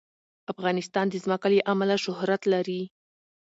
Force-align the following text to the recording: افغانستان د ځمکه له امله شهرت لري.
افغانستان 0.51 1.05
د 1.09 1.15
ځمکه 1.23 1.47
له 1.53 1.61
امله 1.71 1.95
شهرت 2.05 2.41
لري. 2.53 2.81